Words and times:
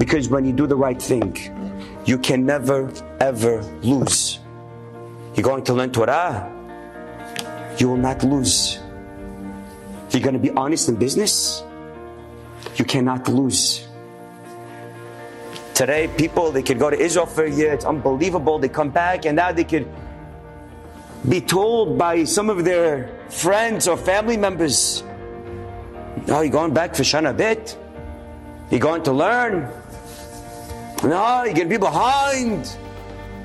Because 0.00 0.30
when 0.30 0.46
you 0.46 0.54
do 0.54 0.66
the 0.66 0.76
right 0.76 1.00
thing, 1.00 1.36
you 2.06 2.16
can 2.16 2.46
never 2.46 2.90
ever 3.20 3.60
lose. 3.82 4.40
You're 5.34 5.44
going 5.44 5.62
to 5.64 5.74
learn 5.74 5.92
Torah, 5.92 6.48
you 7.76 7.90
will 7.90 7.98
not 7.98 8.24
lose. 8.24 8.80
You're 10.08 10.22
going 10.22 10.32
to 10.32 10.40
be 10.40 10.50
honest 10.52 10.88
in 10.88 10.96
business, 10.96 11.62
you 12.76 12.86
cannot 12.86 13.28
lose. 13.28 13.86
Today, 15.74 16.08
people, 16.16 16.50
they 16.50 16.62
could 16.62 16.78
go 16.78 16.88
to 16.88 16.98
Israel 16.98 17.26
for 17.26 17.44
a 17.44 17.50
year, 17.50 17.70
it's 17.70 17.84
unbelievable. 17.84 18.58
They 18.58 18.70
come 18.70 18.88
back 18.88 19.26
and 19.26 19.36
now 19.36 19.52
they 19.52 19.64
could 19.64 19.86
be 21.28 21.42
told 21.42 21.98
by 21.98 22.24
some 22.24 22.48
of 22.48 22.64
their 22.64 23.12
friends 23.28 23.86
or 23.86 23.98
family 23.98 24.38
members, 24.38 25.04
Oh, 26.28 26.40
you're 26.40 26.48
going 26.48 26.72
back 26.72 26.94
for 26.94 27.02
Shana 27.02 27.36
Bet? 27.36 27.76
You're 28.70 28.80
going 28.80 29.02
to 29.02 29.12
learn? 29.12 29.68
No, 31.02 31.42
you're 31.44 31.54
going 31.54 31.68
to 31.68 31.68
be 31.68 31.76
behind. 31.76 32.76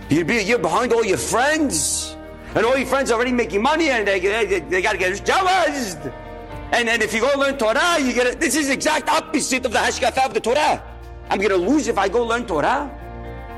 You're, 0.10 0.26
be, 0.26 0.44
you're 0.44 0.60
behind 0.60 0.94
all 0.94 1.04
your 1.04 1.18
friends. 1.18 2.16
And 2.54 2.66
all 2.66 2.78
your 2.78 2.88
friends 2.88 3.10
are 3.12 3.16
already 3.16 3.32
making 3.32 3.62
money 3.62 3.90
and 3.90 4.08
they, 4.08 4.20
they, 4.20 4.60
they 4.60 4.82
got 4.82 4.94
to 4.94 4.98
get 4.98 5.14
jawazed. 5.26 6.14
And 6.72 6.88
then 6.88 7.02
if 7.02 7.14
you 7.14 7.22
go 7.22 7.32
learn 7.38 7.58
Torah, 7.58 8.00
you 8.00 8.14
get. 8.14 8.40
This 8.40 8.56
is 8.56 8.70
exact 8.70 9.10
opposite 9.10 9.66
of 9.66 9.72
the 9.72 9.80
hashkafa 9.80 10.26
of 10.26 10.34
the 10.34 10.40
Torah. 10.40 10.84
I'm 11.30 11.40
going 11.40 11.50
to 11.50 11.58
lose 11.58 11.88
if 11.88 11.98
I 11.98 12.08
go 12.08 12.24
learn 12.24 12.46
Torah. 12.46 12.92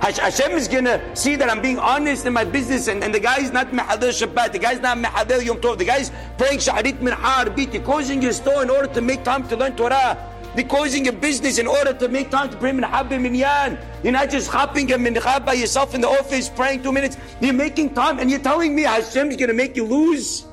Hashem 0.02 0.52
is 0.52 0.68
going 0.68 0.86
to 0.86 1.02
see 1.16 1.36
that 1.36 1.50
I'm 1.50 1.62
being 1.62 1.80
honest 1.80 2.26
in 2.26 2.34
my 2.34 2.44
business 2.44 2.88
and, 2.88 3.04
and 3.04 3.14
the 3.14 3.20
guy's 3.20 3.52
not 3.52 3.72
mehadel 3.72 4.14
Shabbat, 4.14 4.52
the 4.52 4.60
guy's 4.60 4.80
not 4.80 4.98
mehadel 4.98 5.44
Yom 5.44 5.58
Tov, 5.58 5.80
the 5.80 5.86
guy's 5.86 6.12
praying 6.38 6.60
Shaharit 6.60 7.02
min 7.02 7.14
Arbit, 7.16 7.74
you're 7.74 7.82
closing 7.82 8.22
your 8.22 8.32
store 8.32 8.62
in 8.62 8.70
order 8.70 8.88
to 8.94 9.02
make 9.02 9.24
time 9.24 9.48
to 9.48 9.58
learn 9.58 9.76
Torah. 9.76 10.16
You're 10.58 10.66
closing 10.66 11.06
your 11.06 11.14
business 11.14 11.60
in 11.60 11.68
order 11.68 11.94
to 11.94 12.08
make 12.10 12.32
time 12.32 12.50
to 12.50 12.58
pray 12.58 12.72
Minhab 12.72 13.12
Minyan. 13.12 13.78
You're 14.02 14.12
not 14.12 14.32
just 14.32 14.50
hopping 14.50 14.92
a 14.92 14.98
minhab 14.98 15.46
by 15.46 15.54
yourself 15.54 15.94
in 15.94 16.02
the 16.02 16.10
office 16.10 16.50
praying 16.50 16.82
two 16.82 16.92
minutes. 16.92 17.16
You're 17.40 17.54
making 17.54 17.94
time 17.94 18.18
and 18.18 18.32
you're 18.32 18.40
telling 18.40 18.76
me 18.76 18.82
Hashem 18.82 19.30
is 19.30 19.38
going 19.38 19.50
to 19.50 19.54
make 19.54 19.76
you 19.76 19.86
lose. 19.86 20.48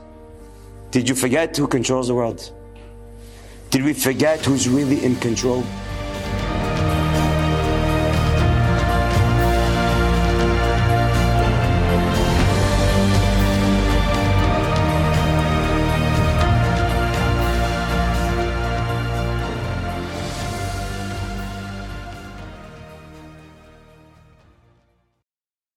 Did 0.90 1.08
you 1.08 1.14
forget 1.14 1.56
who 1.56 1.66
controls 1.66 2.08
the 2.08 2.14
world? 2.14 2.52
Did 3.70 3.82
we 3.82 3.94
forget 3.94 4.44
who's 4.44 4.68
really 4.68 5.02
in 5.02 5.16
control? 5.16 5.64